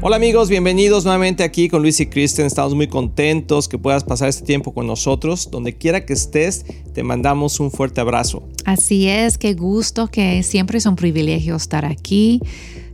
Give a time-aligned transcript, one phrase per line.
[0.00, 2.46] Hola amigos, bienvenidos nuevamente aquí con Luis y Kristen.
[2.46, 5.50] Estamos muy contentos que puedas pasar este tiempo con nosotros.
[5.50, 6.64] Donde quiera que estés,
[6.94, 8.48] te mandamos un fuerte abrazo.
[8.64, 12.40] Así es, qué gusto, que siempre es un privilegio estar aquí.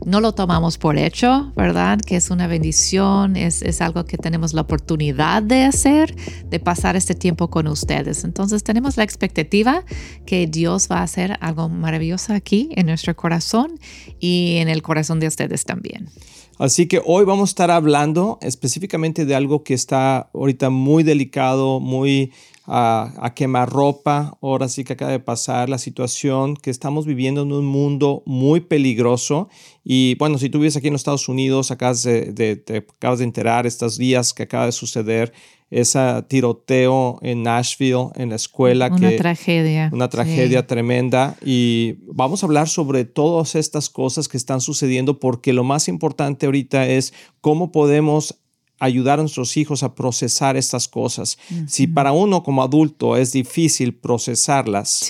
[0.03, 1.99] No lo tomamos por hecho, ¿verdad?
[1.99, 6.15] Que es una bendición, es, es algo que tenemos la oportunidad de hacer,
[6.49, 8.23] de pasar este tiempo con ustedes.
[8.23, 9.85] Entonces tenemos la expectativa
[10.25, 13.79] que Dios va a hacer algo maravilloso aquí en nuestro corazón
[14.19, 16.09] y en el corazón de ustedes también.
[16.57, 21.81] Así que hoy vamos a estar hablando específicamente de algo que está ahorita muy delicado,
[21.81, 22.31] muy
[22.65, 24.37] a, a quemar ropa.
[24.41, 28.61] Ahora sí que acaba de pasar la situación que estamos viviendo en un mundo muy
[28.61, 29.49] peligroso.
[29.83, 33.25] Y bueno, si tú vives aquí en los Estados Unidos, acabas de, te acabas de
[33.25, 35.33] enterar estos días que acaba de suceder
[35.69, 38.87] ese tiroteo en Nashville, en la escuela.
[38.87, 39.89] Una tragedia.
[39.91, 41.35] Una tragedia tremenda.
[41.43, 46.45] Y vamos a hablar sobre todas estas cosas que están sucediendo porque lo más importante
[46.45, 48.39] ahorita es cómo podemos
[48.79, 51.37] ayudar a nuestros hijos a procesar estas cosas.
[51.67, 55.09] Si para uno como adulto es difícil procesarlas,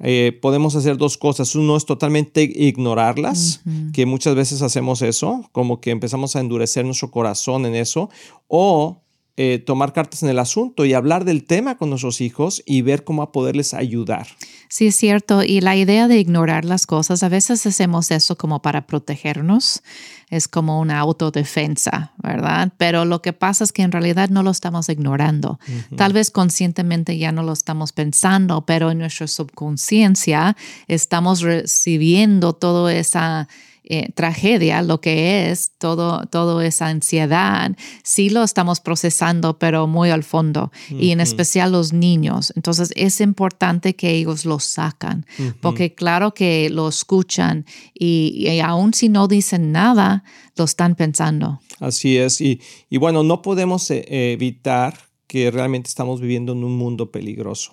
[0.00, 1.54] eh, podemos hacer dos cosas.
[1.54, 3.60] Uno es totalmente ignorarlas,
[3.92, 8.08] que muchas veces hacemos eso, como que empezamos a endurecer nuestro corazón en eso,
[8.48, 9.01] o
[9.38, 13.02] eh, tomar cartas en el asunto y hablar del tema con nuestros hijos y ver
[13.02, 14.26] cómo a poderles ayudar.
[14.68, 15.42] Sí, es cierto.
[15.42, 19.82] Y la idea de ignorar las cosas, a veces hacemos eso como para protegernos,
[20.28, 22.72] es como una autodefensa, ¿verdad?
[22.76, 25.58] Pero lo que pasa es que en realidad no lo estamos ignorando.
[25.96, 30.56] Tal vez conscientemente ya no lo estamos pensando, pero en nuestra subconsciencia
[30.88, 33.48] estamos recibiendo toda esa
[33.84, 40.10] eh, tragedia, lo que es todo, toda esa ansiedad, sí lo estamos procesando, pero muy
[40.10, 42.52] al fondo, y en especial los niños.
[42.56, 45.26] Entonces es importante que ellos lo sacan,
[45.60, 50.24] porque claro que lo escuchan y, y aun si no dicen nada,
[50.56, 51.60] lo están pensando.
[51.80, 54.94] Así es, y, y bueno, no podemos eh, evitar
[55.26, 57.72] que realmente estamos viviendo en un mundo peligroso,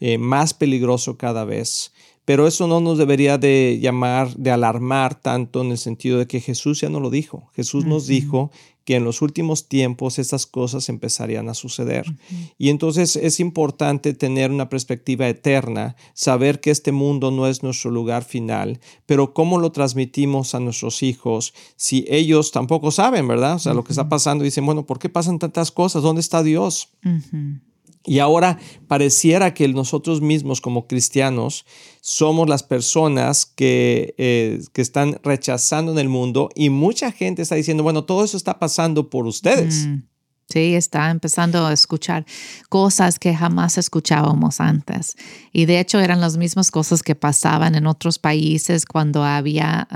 [0.00, 1.92] eh, más peligroso cada vez.
[2.24, 6.40] Pero eso no nos debería de llamar, de alarmar tanto en el sentido de que
[6.40, 7.50] Jesús ya no lo dijo.
[7.54, 8.50] Jesús nos dijo
[8.84, 12.04] que en los últimos tiempos estas cosas empezarían a suceder.
[12.58, 17.90] Y entonces es importante tener una perspectiva eterna, saber que este mundo no es nuestro
[17.90, 23.56] lugar final, pero cómo lo transmitimos a nuestros hijos si ellos tampoco saben, ¿verdad?
[23.56, 26.02] O sea, lo que está pasando, dicen, bueno, ¿por qué pasan tantas cosas?
[26.02, 26.90] ¿Dónde está Dios?
[28.06, 31.64] Y ahora pareciera que nosotros mismos como cristianos
[32.02, 37.54] somos las personas que, eh, que, están rechazando en el mundo y mucha gente está
[37.54, 39.86] diciendo, bueno, todo eso está pasando por ustedes.
[39.86, 40.02] Mm,
[40.50, 42.26] sí, está empezando a escuchar
[42.68, 45.16] cosas que jamás escuchábamos antes.
[45.50, 49.88] Y de hecho eran las mismas cosas que pasaban en otros países cuando había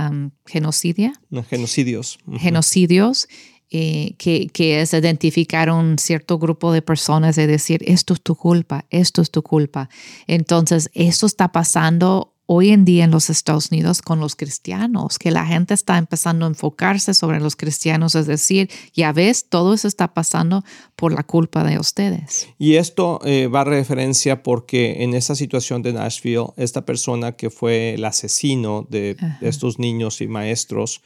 [0.47, 1.13] genocidio.
[1.47, 2.19] genocidios.
[2.39, 3.29] Genocidios.
[3.71, 8.35] Eh, que, que, es identificar un cierto grupo de personas y decir, esto es tu
[8.35, 9.91] culpa, esto es tu culpa.
[10.27, 15.31] Entonces, eso está pasando hoy en día en los Estados Unidos con los cristianos, que
[15.31, 19.87] la gente está empezando a enfocarse sobre los cristianos, es decir, ya ves, todo eso
[19.87, 20.65] está pasando
[20.97, 22.49] por la culpa de ustedes.
[22.59, 27.51] Y esto eh, va a referencia porque en esa situación de Nashville, esta persona que
[27.51, 31.03] fue el asesino de, de estos niños y maestros,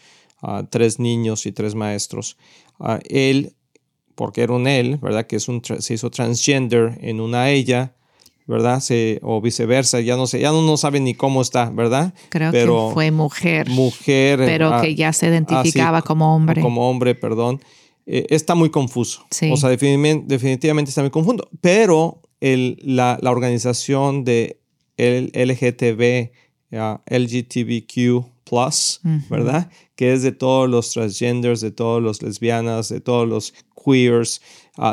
[0.71, 2.37] tres niños y tres maestros.
[3.09, 3.55] él,
[4.15, 5.27] porque era un él, ¿verdad?
[5.27, 7.95] Que es un, se hizo transgender en una ella,
[8.47, 8.81] ¿verdad?
[8.81, 12.13] Se, o viceversa, ya no sé, ya no, no sabe ni cómo está, ¿verdad?
[12.29, 13.69] Creo pero, que fue mujer.
[13.71, 14.39] Mujer.
[14.39, 16.61] Pero que ya se identificaba como hombre.
[16.61, 17.61] Como hombre, perdón.
[18.07, 19.25] Eh, está muy confuso.
[19.51, 21.49] O sea, definitivamente, está muy confuso.
[21.61, 24.61] Pero el, la, la, organización de
[24.97, 26.33] el LGTB,
[27.07, 28.27] LGTBQ,
[29.31, 29.71] ¿verdad?
[29.95, 33.55] Que es de todos los transgenders, de todos los lesbianas, de todos los
[33.85, 34.43] queers,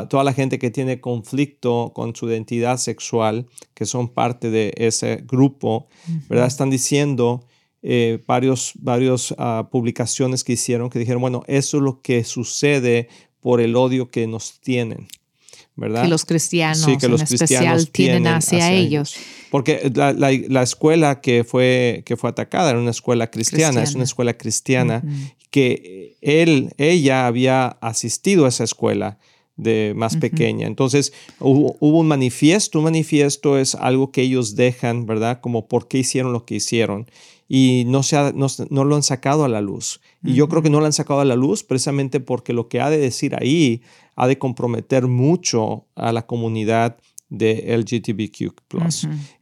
[0.08, 5.24] toda la gente que tiene conflicto con su identidad sexual, que son parte de ese
[5.26, 5.88] grupo,
[6.28, 6.46] ¿verdad?
[6.46, 7.46] Están diciendo
[7.82, 13.08] eh, varios, varios ah, publicaciones que hicieron que dijeron, bueno, eso es lo que sucede
[13.40, 15.08] por el odio que nos tienen.
[15.80, 16.02] ¿Verdad?
[16.02, 19.16] Que los cristianos en especial tienen hacia, ellos.
[19.50, 24.34] Porque la, escuela que fue, que fue atacada era una escuela cristiana, es una escuela
[24.34, 25.02] cristiana
[25.50, 29.18] que él, ella había asistido a esa escuela
[29.56, 30.66] de más pequeña.
[30.66, 35.40] Entonces hubo, un manifiesto, un manifiesto es algo que ellos dejan, ¿verdad?
[35.40, 37.06] Como por qué hicieron lo que hicieron.
[37.52, 40.00] Y no, se no, no, lo han sacado a la luz.
[40.22, 42.80] Y yo creo que no lo han sacado a la luz precisamente porque lo que
[42.80, 43.82] ha de decir ahí
[44.14, 46.98] ha de comprometer mucho a la comunidad
[47.28, 48.54] de LGTBQ.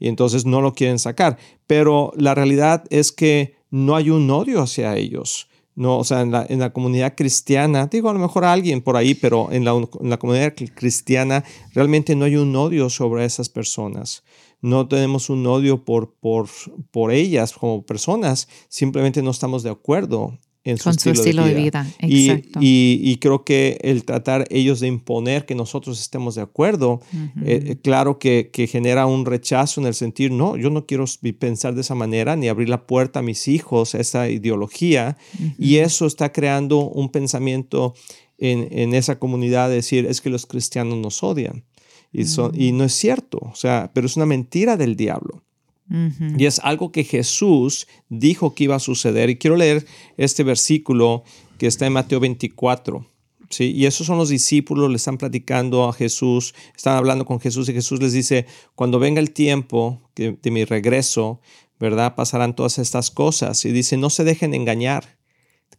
[0.01, 1.37] Y entonces no lo quieren sacar.
[1.67, 5.47] Pero la realidad es que no hay un odio hacia ellos.
[5.75, 8.81] No, o sea, en la, en la comunidad cristiana, digo a lo mejor a alguien
[8.81, 11.45] por ahí, pero en la, en la comunidad cristiana
[11.75, 14.25] realmente no hay un odio sobre esas personas
[14.61, 16.49] no tenemos un odio por, por,
[16.91, 21.87] por ellas como personas, simplemente no estamos de acuerdo en su, estilo, de vida.
[22.01, 27.01] Y, creo que el tratar ellos de imponer que nosotros estemos de acuerdo,
[27.43, 31.05] eh, eh, claro que, genera un rechazo en el sentir, no, yo no quiero
[31.39, 35.17] pensar de esa manera ni abrir la puerta a mis hijos a esa ideología.
[35.59, 37.95] Y eso está creando un pensamiento
[38.37, 41.65] en, en, esa comunidad de decir, es que los cristianos nos odian.
[42.13, 42.23] Y,
[42.55, 45.43] y no es cierto, o sea, pero es una mentira del diablo.
[46.37, 49.31] Y es algo que Jesús dijo que iba a suceder.
[49.31, 49.87] Y quiero leer
[50.19, 51.25] este versículo
[51.57, 53.07] que está en Mateo 24.
[53.49, 53.73] ¿sí?
[53.75, 57.73] Y esos son los discípulos, le están platicando a Jesús, están hablando con Jesús y
[57.73, 58.45] Jesús les dice,
[58.75, 61.41] cuando venga el tiempo de mi regreso,
[61.81, 62.15] ¿verdad?
[62.15, 63.65] Pasarán todas estas cosas.
[63.65, 65.18] Y dice, no se dejen engañar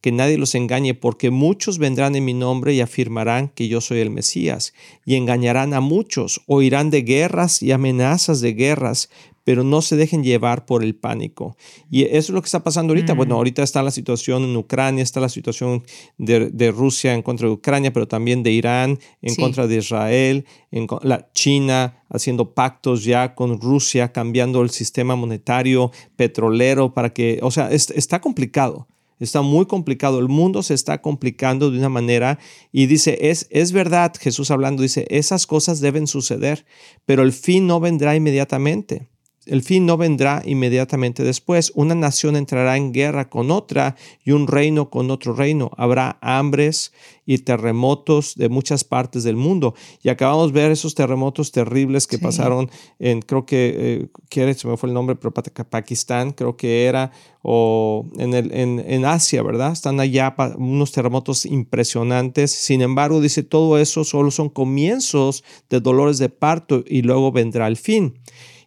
[0.02, 4.00] que nadie los engañe, porque muchos vendrán en mi nombre y afirmarán que yo soy
[4.00, 4.74] el Mesías,
[5.06, 9.10] y engañarán a muchos, oirán de guerras y amenazas de guerras,
[9.50, 11.58] pero no se dejen llevar por el pánico.
[11.90, 13.16] Y eso es lo que está pasando ahorita.
[13.16, 13.38] Bueno, mm.
[13.38, 15.84] ahorita está la situación en Ucrania, está la situación
[16.20, 20.86] de, Rusia en contra de Ucrania, pero también de Irán en contra de Israel, en
[21.02, 27.50] la China haciendo pactos ya con Rusia, cambiando el sistema monetario, petrolero, para que, o
[27.50, 28.88] sea, está complicado.
[29.20, 30.20] Está muy complicado.
[30.20, 32.40] El mundo se está complicando de una manera
[32.72, 36.66] y dice, es, es verdad, Jesús hablando, dice, esas cosas deben suceder,
[37.06, 39.10] pero el fin no vendrá inmediatamente.
[39.50, 41.72] El fin no vendrá inmediatamente después.
[41.74, 45.72] Una nación entrará en guerra con otra y un reino con otro reino.
[45.76, 46.94] Habrá hambres
[47.26, 49.74] y terremotos de muchas partes del mundo.
[50.04, 52.70] Y acabamos de ver esos terremotos terribles que pasaron
[53.00, 57.12] en, creo que, eh, se me fue el nombre, pero Pakistán, creo que era,
[57.42, 59.72] o en, el, en, en Asia, ¿verdad?
[59.72, 62.52] Están allá unos terremotos impresionantes.
[62.52, 67.68] Sin embargo, dice, todo eso solo son comienzos de dolores de parto y luego vendrá
[67.68, 68.16] el fin.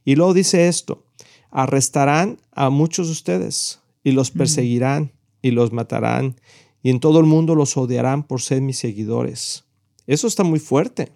[0.04, 1.04] Y luego dice esto,
[1.50, 5.12] arrestarán a muchos de ustedes y los perseguirán
[5.42, 6.36] y los matarán
[6.82, 9.64] y en todo el mundo los odiarán por ser mis seguidores.
[10.06, 11.12] Eso está muy fuerte.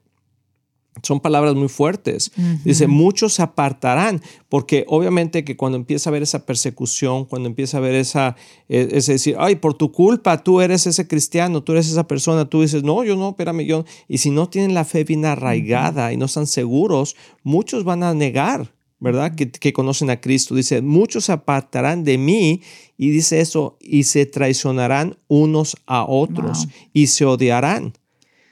[1.03, 2.33] Son palabras muy fuertes.
[2.65, 7.77] Dice, muchos se apartarán, porque obviamente que cuando empieza a ver esa persecución, cuando empieza
[7.77, 8.35] a ver esa,
[8.67, 12.49] e, es decir, ay, por tu culpa, tú eres ese cristiano, tú eres esa persona,
[12.49, 13.85] tú dices, no, yo no, espérame, yo.
[14.09, 18.15] Y si no tienen la fe bien arraigada y no están seguros, muchos van a
[18.15, 19.35] negar ¿verdad?
[19.35, 20.55] Que, conocen a Cristo.
[20.55, 22.63] Dice, muchos se apartarán de mí
[22.97, 27.93] y dice eso, y se traicionarán unos a otros y se odiarán.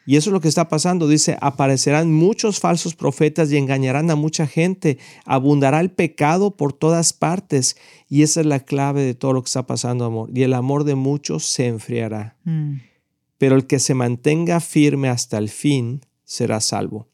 [0.07, 1.09] Y eso es lo que está pasando.
[1.09, 4.99] Dice, aparecerán muchos falsos profetas y engañarán a mucha gente.
[5.25, 7.77] Abundará el pecado por todas partes.
[8.09, 10.31] Y esa es la clave de todo lo que está pasando, amor.
[10.35, 12.37] Y el amor de muchos se enfriará.
[12.45, 12.81] Mm.
[13.39, 17.09] Pero el que se mantenga firme hasta el fin será salvo.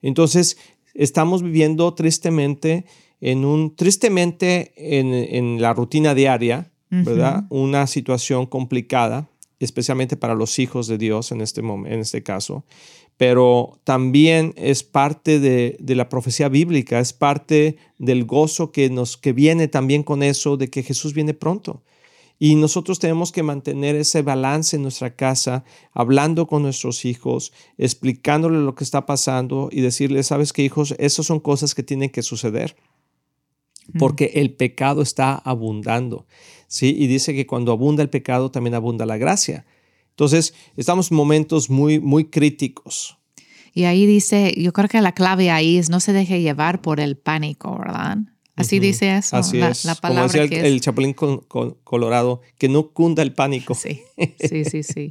[0.00, 0.56] Entonces,
[0.96, 2.84] estamos viviendo tristemente
[3.20, 7.44] en un, tristemente en, la rutina diaria, ¿verdad?
[7.50, 9.28] Una situación complicada,
[9.58, 12.64] especialmente para los hijos de Dios en este, en este caso,
[13.16, 19.16] pero también es parte de, de, la profecía bíblica, es parte del gozo que, nos,
[19.16, 21.82] que viene también con eso de que Jesús viene pronto.
[22.38, 28.60] Y nosotros tenemos que mantener ese balance en nuestra casa, hablando con nuestros hijos, explicándoles
[28.60, 32.22] lo que está pasando y decirles, sabes qué hijos, esas son cosas que tienen que
[32.22, 32.76] suceder
[33.98, 36.26] porque el pecado está abundando.
[36.68, 36.94] ¿sí?
[36.98, 39.64] Y dice que cuando abunda el pecado, también abunda la gracia.
[40.10, 43.18] Entonces, estamos en momentos muy, muy críticos.
[43.72, 46.98] Y ahí dice, yo creo que la clave ahí es no se deje llevar por
[46.98, 48.18] el pánico, ¿verdad?
[48.56, 49.36] Así dice eso.
[49.36, 49.84] Así la, es.
[49.84, 53.74] La palabra Como decía el, chapulín colorado, que no cunda el pánico.
[53.74, 54.02] Sí,
[54.40, 55.10] sí, sí, sí.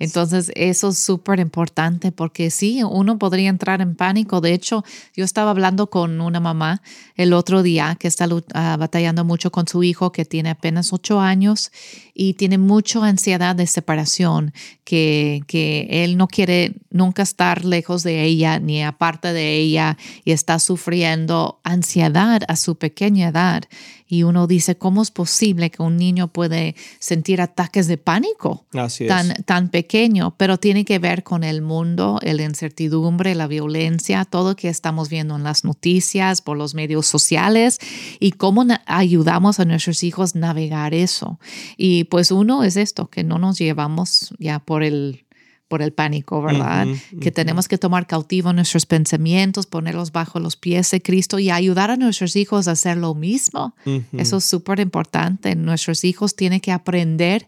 [0.00, 4.40] Entonces, eso es súper importante porque sí, uno podría entrar en pánico.
[4.40, 6.82] De hecho, yo estaba hablando con una mamá
[7.14, 11.20] el otro día que está ah, batallando mucho con su hijo que tiene apenas ocho
[11.20, 11.70] años
[12.12, 14.52] y tiene mucha ansiedad de separación,
[14.84, 20.32] que, que él no quiere nunca estar lejos de ella ni aparte de ella y
[20.32, 23.62] está sufriendo ansiedad a su pequeña edad.
[24.08, 28.66] Y uno dice, ¿cómo es posible que un niño puede sentir ataques de pánico
[29.06, 30.34] tan, tan pequeño?
[30.36, 35.36] Pero tiene que ver con el mundo, la incertidumbre, la violencia, todo que estamos viendo
[35.36, 37.78] en las noticias, por los medios sociales
[38.18, 41.38] y cómo ayudamos a nuestros hijos a navegar eso.
[41.76, 45.24] Y pues uno es esto, que no nos llevamos ya por el
[45.70, 46.88] por el pánico, ¿verdad?
[47.20, 51.92] Que tenemos que tomar cautivo nuestros pensamientos, ponerlos bajo los pies de Cristo y ayudar
[51.92, 53.76] a nuestros hijos a hacer lo mismo.
[54.12, 55.54] Eso es súper importante.
[55.54, 57.46] Nuestros hijos tienen que aprender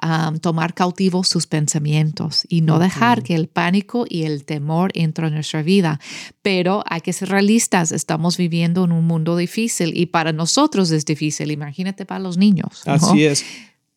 [0.00, 5.28] a tomar cautivo sus pensamientos y no dejar que el pánico y el temor entren
[5.28, 6.00] en nuestra vida.
[6.40, 7.92] Pero hay que ser realistas.
[7.92, 11.50] Estamos viviendo en un mundo difícil y para nosotros es difícil.
[11.50, 12.82] Imagínate para los niños.
[12.86, 13.44] Así es.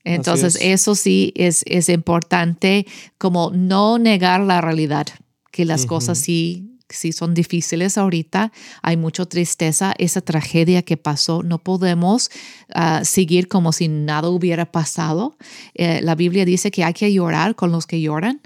[0.03, 5.07] Entonces, eso sí es, es importante como no negar la realidad,
[5.51, 11.43] que las cosas sí sí son difíciles ahorita, hay mucha tristeza, esa tragedia que pasó,
[11.43, 12.29] no podemos
[12.73, 15.37] ah, seguir como si nada hubiera pasado.
[15.73, 18.41] Eh, la Biblia dice que hay que llorar con los que lloran.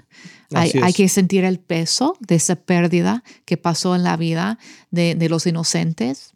[0.54, 4.60] Hay, hay, que sentir el peso de esa pérdida que pasó en la vida
[4.92, 6.34] de, de los inocentes.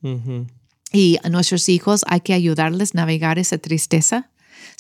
[0.93, 4.31] Y a nuestros hijos hay que ayudarles a navegar esa tristeza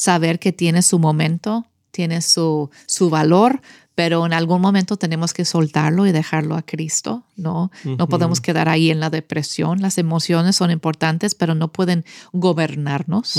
[0.00, 3.61] saber que tiene su momento, tiene su, su valor,
[4.00, 7.71] pero en algún momento tenemos que soltarlo y dejarlo a Cristo, ¿no?
[7.85, 9.83] No podemos quedar ahí en la depresión.
[9.83, 13.38] Las emociones son importantes, pero no pueden gobernarnos.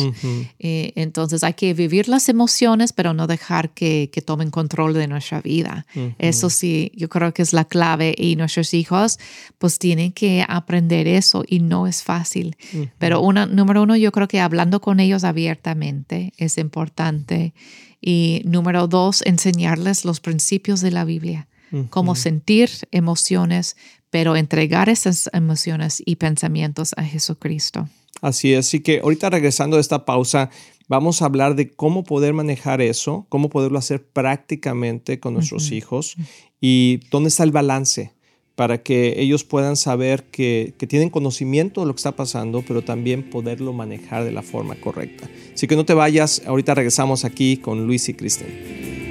[0.60, 5.08] Eh, entonces hay que vivir las emociones, pero no dejar que, que tomen control de
[5.08, 5.88] nuestra vida.
[6.20, 9.18] Eso sí, yo creo que es la clave y nuestros hijos
[9.58, 12.56] pues tienen que aprender eso y no es fácil.
[13.00, 17.56] Pero una, número uno, yo creo que hablando con ellos abiertamente es importante.
[18.02, 21.48] Y número dos, enseñarles los principios de la Biblia,
[21.90, 23.78] cómo sentir emociones,
[24.10, 27.88] pero entregar esas emociones y pensamientos a Jesucristo.
[28.22, 30.50] Así es, así que ahorita regresando a esta pausa,
[30.88, 36.16] vamos a hablar de cómo poder manejar eso, cómo poderlo hacer prácticamente con nuestros hijos
[36.60, 38.12] y dónde está el balance
[38.62, 43.28] para que ellos puedan saber que, tienen conocimiento de lo que está pasando, pero también
[43.28, 45.28] poderlo manejar de la forma correcta.
[45.52, 49.11] Así que no te vayas, ahorita regresamos aquí con Luis y Kristen.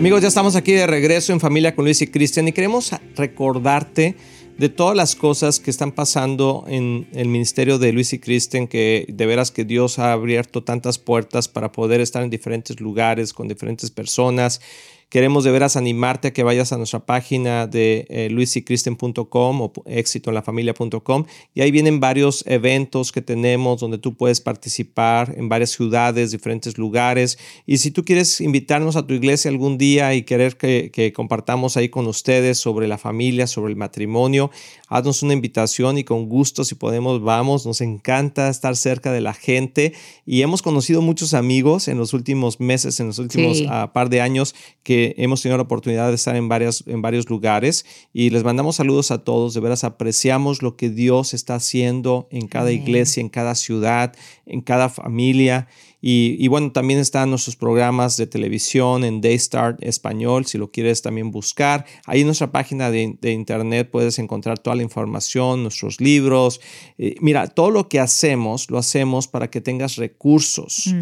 [0.00, 4.16] Amigos, ya estamos aquí de regreso en familia con Luis y Cristian y queremos recordarte
[4.56, 9.04] de todas las cosas que están pasando en el ministerio de Luis y Cristian, que
[9.10, 13.46] de veras que Dios ha abierto tantas puertas para poder estar en diferentes lugares con
[13.46, 14.62] diferentes personas,
[15.10, 21.24] queremos de veras animarte a que vayas a nuestra página de eh, luisycristian.com o éxitoenlafamilia.com
[21.52, 26.78] y ahí vienen varios eventos que tenemos donde tú puedes participar en varias ciudades, diferentes
[26.78, 27.38] lugares.
[27.66, 31.76] Y si tú quieres invitarnos a tu iglesia algún día y querer que, que compartamos
[31.76, 34.52] ahí con ustedes sobre la familia, sobre el matrimonio,
[34.88, 37.66] haznos una invitación y con gusto si podemos vamos.
[37.66, 39.92] Nos encanta estar cerca de la gente
[40.24, 44.20] y hemos conocido muchos amigos en los últimos meses, en los últimos ah, par de
[44.20, 48.44] años que hemos tenido la oportunidad de estar en, varias, en varios lugares y les
[48.44, 49.54] mandamos saludos a todos.
[49.54, 54.14] De veras apreciamos lo que Dios está haciendo en cada iglesia, en cada ciudad,
[54.46, 55.68] en cada familia.
[56.02, 61.30] Y, bueno, también están nuestros programas de televisión en Daystart Español, si lo quieres también
[61.30, 61.84] buscar.
[62.06, 66.60] Ahí en nuestra página de, internet puedes encontrar toda la información, nuestros libros.
[66.96, 70.94] Eh, mira, todo lo que hacemos, lo hacemos para que tengas recursos.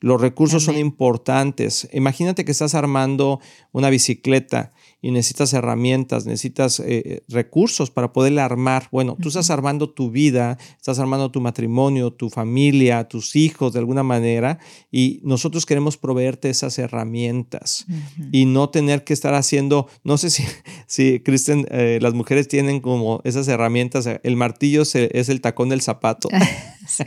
[0.00, 1.88] Los recursos son importantes.
[1.92, 3.40] Imagínate que estás armando
[3.72, 4.72] una bicicleta
[5.04, 8.88] y necesitas herramientas, necesitas eh, eh, recursos para poderla armar.
[8.90, 13.80] Bueno, tú estás armando tu vida, estás armando tu matrimonio, tu familia, tus hijos de
[13.80, 14.58] alguna manera
[14.90, 17.84] y nosotros queremos proveerte esas herramientas
[18.32, 20.42] y no tener que estar haciendo, no sé si,
[20.86, 25.82] si Kristen, eh, las mujeres tienen como esas herramientas, el martillo es el tacón del
[25.82, 26.30] zapato.
[26.88, 27.04] sí.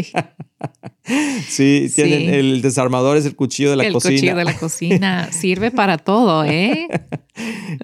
[1.48, 4.10] Sí, tienen el desarmador es el cuchillo de la cocina.
[4.10, 6.88] El cuchillo de la cocina sirve para todo, ¿eh?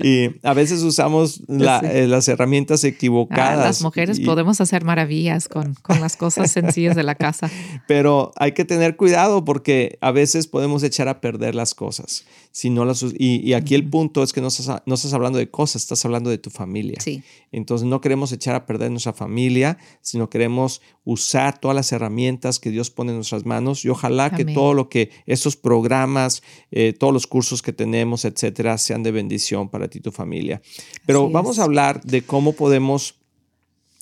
[0.01, 3.57] Y a veces usamos eh, las herramientas equivocadas.
[3.57, 7.49] las mujeres podemos hacer maravillas con, con las cosas sencillas de la casa.
[7.87, 12.25] Pero hay que tener cuidado porque a veces podemos echar a perder las cosas.
[12.51, 15.49] Si no las, y, aquí el punto es que no estás, no estás hablando de
[15.49, 16.99] cosas, estás hablando de tu familia.
[17.01, 17.23] Sí.
[17.51, 22.69] Entonces no queremos echar a perder nuestra familia, sino queremos usar todas las herramientas que
[22.69, 27.13] Dios pone en nuestras manos y ojalá que todo lo que esos programas, eh, todos
[27.13, 30.61] los cursos que tenemos, etcétera, sean de bendición para ti y tu familia.
[31.05, 33.15] Pero vamos a hablar de cómo podemos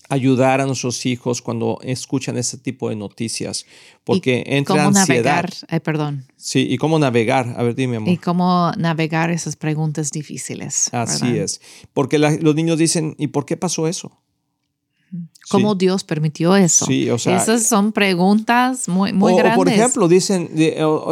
[0.10, 3.66] ayudar a nuestros hijos cuando escuchan ese tipo de noticias,
[4.04, 5.50] porque entra cómo navegar,
[5.84, 6.26] perdón.
[6.36, 8.10] Sí, y cómo navegar, a ver, dime, amor.
[8.10, 10.90] Y cómo navegar esas preguntas difíciles.
[10.92, 11.62] Así es,
[11.94, 14.21] porque los niños dicen, ¿y por qué pasó eso?
[15.52, 16.86] ¿Cómo Dios permitió eso?
[16.86, 19.54] Sí, o sea, Esas son preguntas muy, muy grandes.
[19.54, 20.50] O por ejemplo, dicen,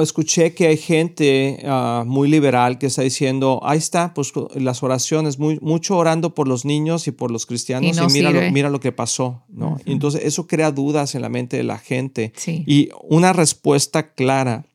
[0.01, 5.40] escuché que hay gente ah, muy liberal que está diciendo, ahí está, pues las oraciones,
[5.40, 8.79] muy, mucho orando por los niños y por los cristianos y, mira, lo, mira lo
[8.79, 9.77] que pasó, ¿no?
[9.85, 12.33] Entonces eso crea dudas en la mente de la gente.
[12.46, 14.66] Y una respuesta clara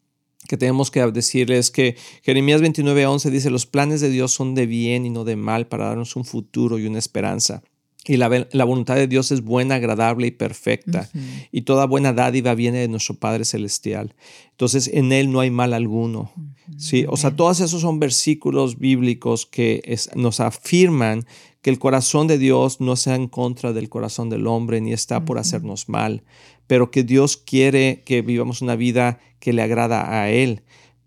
[0.48, 4.66] que tenemos que decirles es que Jeremías 29:11 dice, los planes de Dios son de
[4.66, 7.62] bien y no de mal para darnos un futuro y una esperanza.
[8.06, 8.28] Y la,
[8.64, 11.08] voluntad de Dios es buena, agradable y perfecta.
[11.50, 14.14] Y toda buena dádiva viene de nuestro Padre Celestial.
[14.50, 16.30] Entonces, en Él no hay mal alguno.
[16.76, 17.06] ¿sí?
[17.08, 21.24] O sea, todos esos son versículos bíblicos que nos afirman
[21.62, 25.24] que el corazón de Dios no está en contra del corazón del hombre ni está
[25.24, 26.22] por hacernos mal,
[26.66, 30.62] pero que Dios quiere que vivamos una vida que le agrada a Él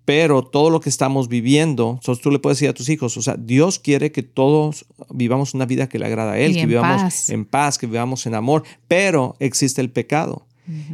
[0.08, 3.36] pero todo lo que estamos viviendo, tú le puedes decir a tus hijos, o sea,
[3.38, 7.43] Dios quiere que todos vivamos una vida que le agrada a Él, que vivamos en
[7.43, 10.46] paz, que vivamos en amor, pero existe el pecado.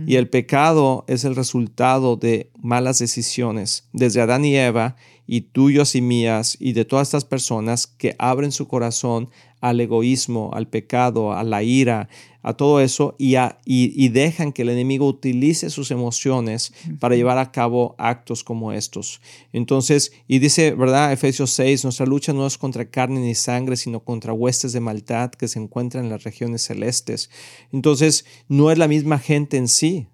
[0.07, 5.95] Y el pecado es el resultado de malas decisiones, desde Adán y Eva, y tuyos
[5.95, 9.29] y mías, y de todas estas personas que abren su corazón
[9.61, 12.09] al egoísmo, al pecado, a la ira,
[12.41, 17.51] a todo eso y, y, dejan que el enemigo utilice sus emociones para llevar a
[17.53, 19.21] cabo actos como estos.
[19.53, 21.13] Entonces, y dice, ¿verdad?
[21.13, 25.31] Efesios 6, nuestra lucha no es contra carne ni sangre, sino contra huestes de maldad
[25.31, 27.29] que se encuentran en las regiones celestes.
[27.71, 30.07] Entonces, no es la misma gente en sí,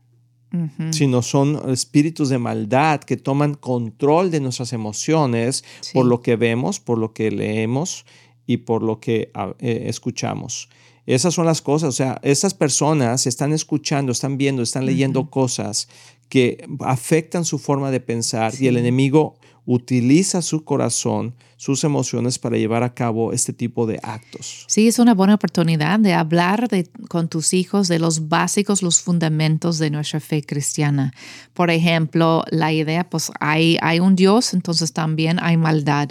[0.92, 6.80] sino son espíritus de maldad que toman control de nuestras emociones por lo que vemos,
[6.80, 8.06] por lo que leemos
[8.48, 10.70] y por lo que ah, eh, escuchamos.
[11.06, 15.88] Esas son las cosas, o sea, esas personas están escuchando, están viendo, están leyendo cosas
[16.30, 22.58] que afectan su forma de pensar y el enemigo utiliza su corazón, sus emociones para
[22.58, 24.66] llevar a cabo este tipo de actos.
[24.68, 26.68] Sí, es una buena oportunidad de hablar
[27.08, 31.14] con tus hijos de los básicos, los fundamentos de nuestra fe cristiana.
[31.54, 36.10] Por ejemplo, la idea, pues hay, hay un Dios, entonces también hay maldad.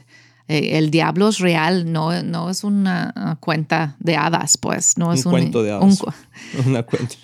[0.48, 4.96] Eh, el diablo es real, no, no es una cuenta de hadas, pues.
[4.96, 6.02] No es un, cuento de hadas.
[6.66, 7.14] una cuenta.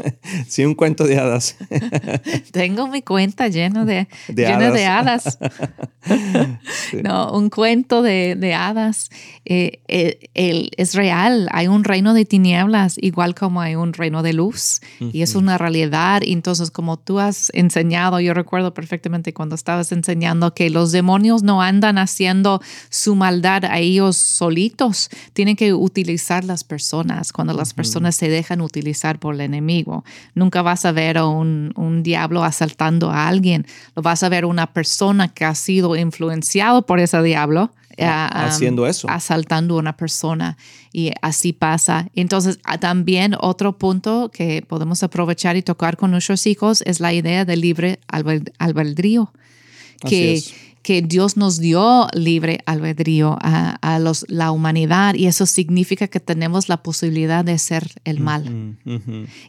[0.47, 1.57] Sí, un cuento de hadas.
[2.53, 4.75] Tengo mi cuenta lleno de, de hadas.
[4.75, 5.39] De hadas.
[7.03, 9.09] No, un cuento de, de hadas.
[9.47, 11.49] Eh, eh, es real.
[11.51, 14.81] Hay un reino de tinieblas, igual como hay un reino de luz.
[15.01, 16.23] Y es una realidad.
[16.25, 21.63] Entonces, como tú has enseñado, yo recuerdo perfectamente cuando estabas enseñando que los demonios no
[21.63, 22.61] andan haciendo
[22.91, 28.29] su su maldad a ellos solitos, tienen que utilizar las personas cuando las personas se
[28.29, 30.05] dejan utilizar por el enemigo.
[30.35, 34.47] Nunca vas a ver a un, un, diablo asaltando a alguien, lo vas a ver
[34.47, 37.71] una persona que ha sido influenciado por ese diablo.
[38.01, 39.09] Ah, ah, haciendo eso.
[39.09, 40.57] Asaltando a una persona
[40.93, 42.09] y así pasa.
[42.17, 47.13] Entonces, ah, también otro punto que podemos aprovechar y tocar con nuestros hijos es la
[47.13, 48.01] idea del libre
[48.59, 49.33] albedrío.
[50.09, 50.43] Que,
[50.85, 56.69] que Dios nos dio libre albedrío a, los, la humanidad y eso significa que tenemos
[56.69, 58.77] la posibilidad de ser el mal.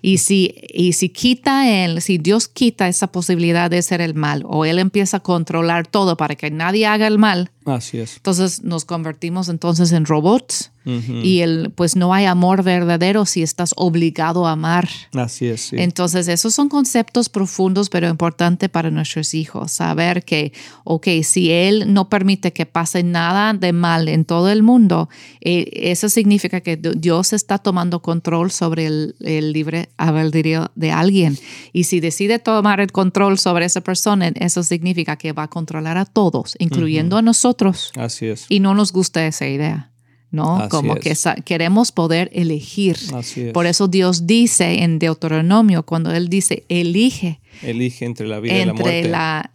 [0.01, 4.43] Y, si, y si quita él, si Dios quita esa posibilidad de ser el mal
[4.47, 8.17] o él empieza a controlar todo para que nadie haga el mal, Así es.
[8.17, 13.73] Entonces nos convertimos entonces en robots y el, pues no hay amor verdadero si estás
[13.75, 14.87] obligado a amar.
[15.13, 15.73] Así es.
[15.73, 19.71] Entonces esos son conceptos profundos pero importantes para nuestros hijos.
[19.71, 24.61] Saber que, ok, si Él no permite que pase nada de mal en todo el
[24.61, 25.09] mundo,
[25.41, 31.35] eh, eso significa que Dios está tomando control sobre el, el libre albedrío de alguien.
[31.73, 35.97] Y si decide tomar el control sobre esa persona, eso significa que va a controlar
[35.97, 37.54] a todos, incluyendo a nosotros
[37.95, 38.45] Así es.
[38.49, 39.91] Y no nos gusta esa idea.
[40.31, 40.67] ¿no?
[40.69, 41.15] Como que
[41.45, 42.97] queremos poder elegir.
[43.13, 43.53] Así es.
[43.53, 47.39] Por eso Dios dice en Deuteronomio, cuando Él dice, elige.
[47.63, 48.97] Elige entre la vida y la muerte.
[48.97, 49.49] Entre la,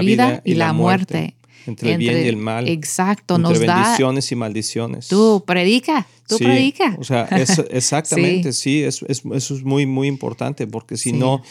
[0.00, 1.34] vida, y, la, muerte.
[1.66, 2.68] Entre el bien y el mal.
[2.68, 5.08] Exacto, entre nos bendiciones y maldiciones.
[5.08, 6.96] Tú predica, tú sí, predica.
[6.98, 7.24] O sea,
[7.70, 9.24] exactamente, sí, eso, es
[9.64, 11.42] muy, muy importante porque si no,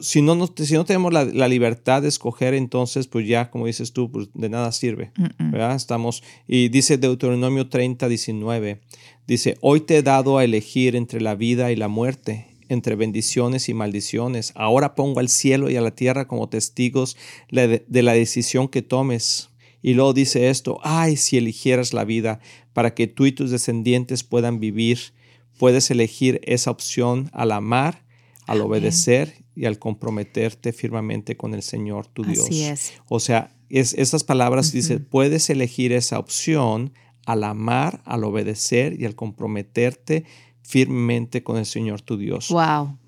[0.00, 4.10] si no, si no tenemos la, libertad de escoger, entonces, pues ya, como dices tú,
[4.10, 5.12] pues de nada sirve.
[5.38, 5.74] ¿verdad?
[5.74, 8.80] Estamos, y dice Deuteronomio 30, 19,
[9.26, 13.68] dice, hoy te he dado a elegir entre la vida y la muerte entre bendiciones
[13.68, 14.52] y maldiciones.
[14.54, 17.16] Ahora pongo al cielo y a la tierra como testigos
[17.50, 19.50] de la decisión que tomes.
[19.82, 22.40] Y luego dice esto, ay, si eligieras la vida
[22.72, 25.12] para que tú y tus descendientes puedan vivir,
[25.58, 28.04] puedes elegir esa opción al amar,
[28.46, 32.46] al obedecer y al comprometerte firmemente con el Señor tu Dios.
[32.46, 32.92] Así es.
[33.08, 36.92] O sea, es, esas palabras dice, puedes elegir esa opción
[37.26, 40.24] al amar, al obedecer y al comprometerte
[40.62, 42.48] firmemente con el Señor tu Dios.
[42.48, 42.98] Wow.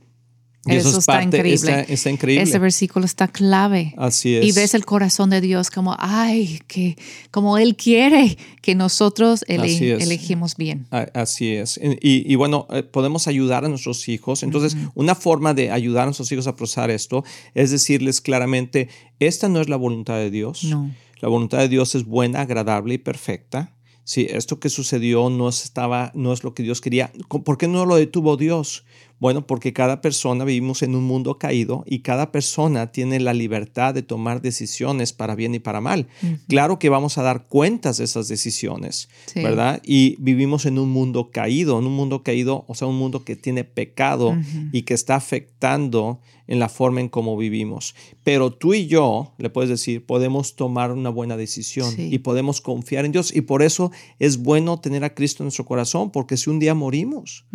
[0.66, 1.86] Eso, está, increíble.
[1.88, 2.42] Está, increíble.
[2.42, 3.94] Ese versículo está clave.
[3.96, 4.46] Así es.
[4.46, 6.96] Y ves el corazón de Dios como, ay, que
[7.30, 10.86] como Él quiere que nosotros elegimos bien.
[11.14, 11.78] Así es.
[11.82, 14.42] Y, bueno, eh, podemos ayudar a nuestros hijos.
[14.42, 17.24] Entonces, una forma de ayudar a nuestros hijos a procesar esto
[17.54, 20.64] es decirles claramente, esta no es la voluntad de Dios.
[20.64, 20.90] No.
[21.20, 23.74] La voluntad de Dios es buena, agradable y perfecta.
[24.04, 27.10] Si esto que sucedió no estaba, no es lo que Dios quería.
[27.28, 28.84] ¿Por qué no lo detuvo Dios?
[29.24, 33.94] Bueno, porque cada persona vivimos en un mundo caído y cada persona tiene la libertad
[33.94, 36.08] de tomar decisiones para bien y para mal.
[36.46, 39.80] Claro que vamos a dar cuentas de esas decisiones, ¿verdad?
[39.82, 43.34] Y vivimos en un mundo caído, en un mundo caído, o sea, un mundo que
[43.34, 44.36] tiene pecado
[44.72, 47.94] y que está afectando en la forma en cómo vivimos.
[48.24, 53.06] Pero tú y yo, le puedes decir, podemos tomar una buena decisión y podemos confiar
[53.06, 53.34] en Dios.
[53.34, 56.74] Y por eso es bueno tener a Cristo en nuestro corazón, porque si un día
[56.74, 57.46] morimos,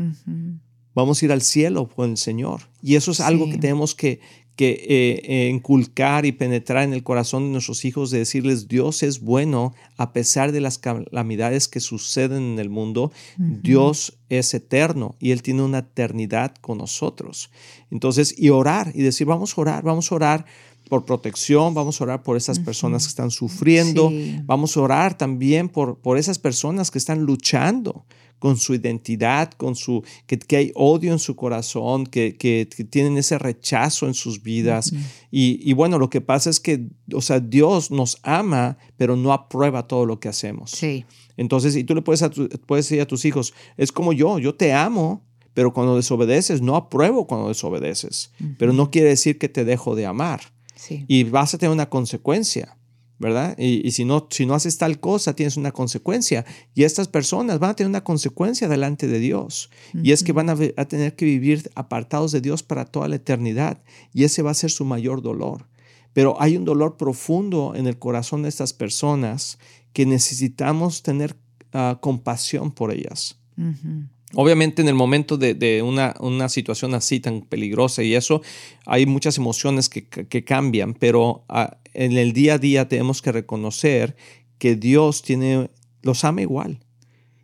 [0.93, 2.61] vamos a ir al cielo con el Señor.
[2.81, 4.19] Y eso es algo que tenemos que,
[4.59, 9.03] que eh, eh, inculcar y penetrar en el corazón de nuestros hijos, de decirles, Dios
[9.03, 15.15] es bueno a pesar de las calamidades que suceden en el mundo, Dios es eterno
[15.17, 17.51] y Él tiene una eternidad con nosotros.
[17.89, 20.45] Entonces, y orar y decir, vamos a orar, vamos a orar
[20.89, 24.11] por protección, vamos a orar por esas personas que están sufriendo,
[24.43, 28.05] vamos a orar también por, por esas personas que están luchando
[28.39, 33.17] con su identidad, con su, que, que hay odio en su corazón, que, que, tienen
[33.17, 34.91] ese rechazo en sus vidas.
[35.29, 39.33] y, y, bueno, lo que pasa es que, o sea, Dios nos ama, pero no
[39.33, 40.71] aprueba todo lo que hacemos.
[40.71, 41.05] Sí.
[41.37, 42.23] Entonces, y tú le puedes,
[42.65, 46.75] puedes decir a tus hijos, es como yo, yo te amo, pero cuando desobedeces, no
[46.75, 50.41] apruebo cuando desobedeces, pero no quiere decir que te dejo de amar.
[50.79, 51.03] Sí.
[51.07, 52.77] Y vas a tener una consecuencia.
[53.19, 53.57] ¿verdad?
[53.59, 56.45] Y, si, no, si no haces tal cosa, tienes una consecuencia.
[56.73, 59.69] Y estas personas van a tener una consecuencia delante de Dios.
[59.93, 63.17] Y es que van a, a, tener que vivir apartados de Dios para toda la
[63.17, 63.83] eternidad.
[64.13, 65.67] Y ese va a ser su mayor dolor.
[66.13, 69.59] Pero hay un dolor profundo en el corazón de estas personas
[69.91, 71.35] que necesitamos tener
[71.73, 73.37] ah, compasión por ellas.
[74.35, 78.41] Obviamente en el momento de, una, situación así tan peligrosa y eso,
[78.85, 83.31] hay muchas emociones que, que cambian, pero ah, en el día a día tenemos que
[83.31, 84.15] reconocer
[84.59, 85.71] que Dios tiene,
[86.03, 86.79] los ama igual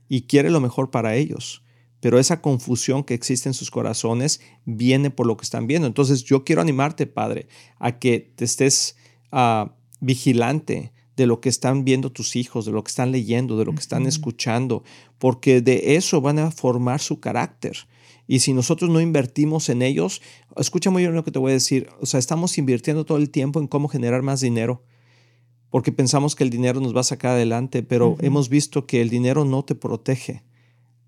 [0.07, 1.63] y quiere lo mejor para ellos.
[2.01, 5.87] Pero esa confusión que existe en sus corazones viene por lo que están viendo.
[5.87, 7.47] Entonces yo quiero animarte, Padre,
[7.79, 8.95] a que te estés
[9.31, 13.65] ah, vigilante de lo que están viendo tus hijos, de lo que están leyendo, de
[13.65, 14.83] lo que están escuchando,
[15.17, 17.77] porque de eso van a formar su carácter.
[18.27, 20.21] Y si nosotros no invertimos en ellos,
[20.57, 23.29] escucha muy bien lo que te voy a decir, o sea, estamos invirtiendo todo el
[23.29, 24.83] tiempo en cómo generar más dinero,
[25.69, 29.09] porque pensamos que el dinero nos va a sacar adelante, pero hemos visto que el
[29.09, 30.43] dinero no te protege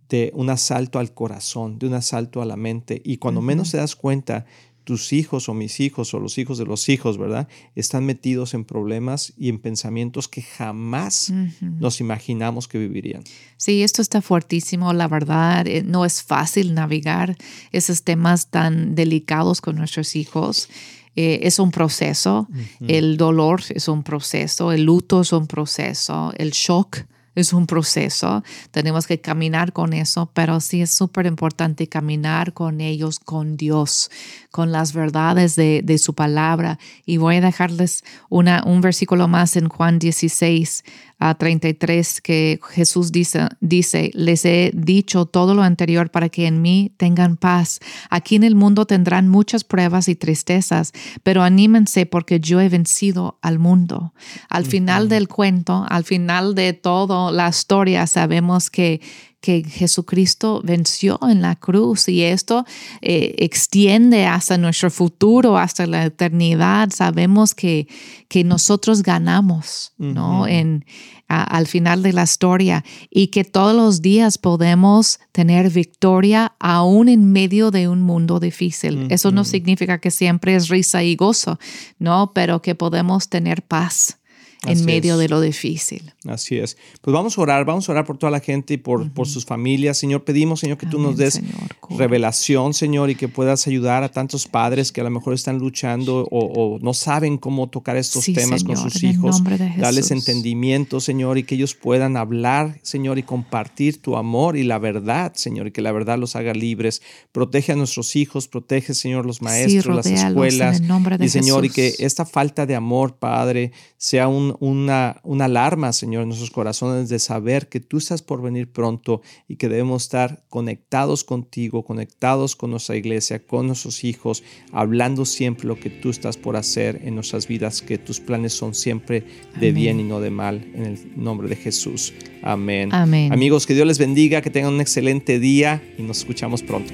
[0.10, 3.02] de un asalto al corazón, de un asalto a la mente.
[3.04, 4.46] Y cuando menos te das cuenta,
[4.88, 7.50] tus hijos o mis hijos o los hijos de los hijos, ¿verdad?
[7.76, 13.22] Están metidos en problemas y en pensamientos que jamás nos imaginamos que vivirían.
[13.58, 15.68] Sí, esto está fuertísimo, la verdad.
[15.68, 17.36] Eh, no es fácil navegar
[17.74, 20.70] esos temas tan delicados con nuestros hijos.
[21.18, 22.48] Eh, es un proceso,
[22.88, 27.00] el dolor es un proceso, el luto es un proceso, el shock
[27.40, 32.82] es un proceso, tenemos que caminar con eso, pero sí es súper importante caminar con
[32.82, 34.10] ellos, con Dios,
[34.50, 36.80] con las verdades de, de, su palabra.
[37.06, 40.84] Y voy a dejarles una, un versículo más en Juan 16,
[41.20, 46.62] a 33 que Jesús dice, dice, les he dicho todo lo anterior para que en
[46.62, 47.80] mí tengan paz.
[48.10, 53.40] Aquí en el mundo tendrán muchas pruebas y tristezas, pero anímense porque yo he vencido
[53.42, 54.14] al mundo.
[54.50, 59.02] Al final del cuento, al final de toda la historia, sabemos que
[59.42, 62.66] que Jesucristo venció en la cruz y esto
[63.02, 66.90] eh, extiende hasta nuestro futuro, hasta la eternidad.
[66.90, 67.88] Sabemos que,
[68.28, 70.48] que nosotros ganamos, ¿no?
[70.48, 70.86] En,
[71.28, 77.32] al final de la historia y que todos los días podemos tener victoria aún en
[77.32, 79.08] medio de un mundo difícil.
[79.10, 81.60] Eso no significa que siempre es risa y gozo,
[82.00, 82.32] ¿no?
[82.34, 84.20] Pero que podemos tener paz
[84.66, 86.14] en medio de lo difícil.
[86.26, 86.78] Así es.
[87.02, 89.46] Pues vamos a orar, vamos a orar por toda la gente y por, por sus
[89.46, 89.98] familias.
[89.98, 91.42] Señor, pedimos, Señor, que tú nos des
[91.90, 96.28] revelación, Señor, y que puedas ayudar a tantos padres que a lo mejor están luchando
[96.32, 99.42] o, no saben cómo tocar estos temas con sus hijos.
[99.78, 104.80] Darles entendimiento, Señor, y que ellos puedan hablar, Señor, y compartir tu amor y la
[104.80, 107.02] verdad, Señor, y que la verdad los haga libres.
[107.32, 110.82] Protege a nuestros hijos, protege, Señor, los maestros, las escuelas.
[111.20, 116.24] y, Señor, y que esta falta de amor, Padre, sea un una, una alarma, Señor,
[116.24, 120.44] en nuestros corazones de saber que tú estás por venir pronto y que debemos estar
[120.50, 126.38] conectados contigo, conectados con nuestra iglesia, con nuestros hijos, hablando siempre lo que tú estás
[126.38, 129.26] por hacer en nuestras vidas, que tus planes son siempre
[129.60, 132.14] de bien y no de mal, en el nombre de Jesús.
[132.44, 132.90] Amén.
[132.94, 133.34] Amén.
[133.34, 136.94] Amigos, que Dios les bendiga, que tengan un excelente día y nos escuchamos pronto.